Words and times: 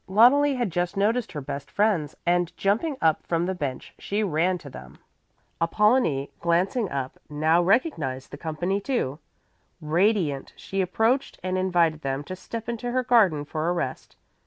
Loneli 0.07 0.55
had 0.55 0.71
just 0.71 0.97
noticed 0.97 1.33
her 1.33 1.41
best 1.41 1.69
friends 1.69 2.15
and, 2.25 2.57
jumping 2.57 2.97
up 3.03 3.21
from 3.27 3.45
the 3.45 3.53
bench, 3.53 3.93
she 3.99 4.23
ran 4.23 4.57
to 4.57 4.67
them. 4.67 4.97
Apollonie, 5.61 6.31
glancing 6.39 6.89
up, 6.89 7.19
now 7.29 7.61
recognized 7.61 8.31
the 8.31 8.35
company, 8.39 8.79
too. 8.81 9.19
Radiant, 9.79 10.53
she 10.55 10.81
approached 10.81 11.39
and 11.43 11.55
invited 11.55 12.01
them 12.01 12.23
to 12.23 12.35
step 12.35 12.67
into 12.67 12.89
her 12.89 13.03
garden 13.03 13.45
for 13.45 13.69
a 13.69 13.73
rest. 13.73 14.15